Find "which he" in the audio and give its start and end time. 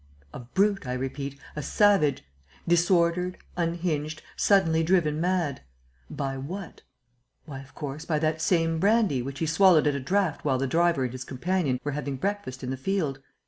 9.21-9.45